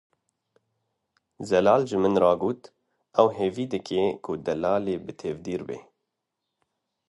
[1.49, 2.61] Zelal ji min re got
[3.21, 5.77] ew hêvî dike ku Delalê bi tevdîr be.